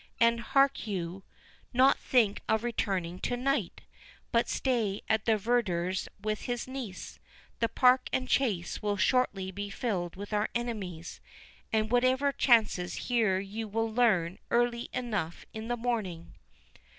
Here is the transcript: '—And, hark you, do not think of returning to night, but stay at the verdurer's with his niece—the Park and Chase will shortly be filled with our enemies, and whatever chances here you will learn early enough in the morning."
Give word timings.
'—And, 0.19 0.39
hark 0.39 0.87
you, 0.87 1.21
do 1.71 1.77
not 1.77 1.99
think 1.99 2.41
of 2.49 2.63
returning 2.63 3.19
to 3.19 3.37
night, 3.37 3.81
but 4.31 4.49
stay 4.49 5.01
at 5.07 5.25
the 5.25 5.37
verdurer's 5.37 6.07
with 6.19 6.41
his 6.45 6.67
niece—the 6.67 7.69
Park 7.69 8.09
and 8.11 8.27
Chase 8.27 8.81
will 8.81 8.97
shortly 8.97 9.51
be 9.51 9.69
filled 9.69 10.15
with 10.15 10.33
our 10.33 10.49
enemies, 10.55 11.21
and 11.71 11.91
whatever 11.91 12.31
chances 12.31 12.95
here 13.11 13.37
you 13.37 13.67
will 13.67 13.93
learn 13.93 14.39
early 14.49 14.89
enough 14.91 15.45
in 15.53 15.67
the 15.67 15.77
morning." 15.77 16.33